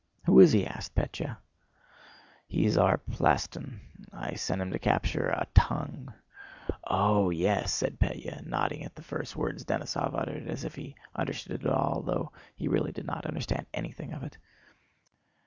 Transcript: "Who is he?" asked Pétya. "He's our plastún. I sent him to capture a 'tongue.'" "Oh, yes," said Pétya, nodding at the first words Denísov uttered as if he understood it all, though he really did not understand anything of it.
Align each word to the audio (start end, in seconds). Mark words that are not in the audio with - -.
"Who 0.25 0.39
is 0.39 0.51
he?" 0.51 0.65
asked 0.65 0.95
Pétya. 0.95 1.37
"He's 2.47 2.75
our 2.75 2.97
plastún. 2.97 3.79
I 4.11 4.33
sent 4.33 4.59
him 4.59 4.71
to 4.71 4.79
capture 4.79 5.27
a 5.27 5.45
'tongue.'" 5.53 6.11
"Oh, 6.85 7.29
yes," 7.29 7.71
said 7.71 7.99
Pétya, 7.99 8.43
nodding 8.43 8.83
at 8.83 8.95
the 8.95 9.03
first 9.03 9.35
words 9.35 9.63
Denísov 9.63 10.15
uttered 10.19 10.47
as 10.47 10.63
if 10.63 10.73
he 10.73 10.95
understood 11.15 11.63
it 11.63 11.67
all, 11.69 12.01
though 12.01 12.31
he 12.55 12.67
really 12.67 12.91
did 12.91 13.05
not 13.05 13.27
understand 13.27 13.67
anything 13.75 14.11
of 14.13 14.23
it. 14.23 14.39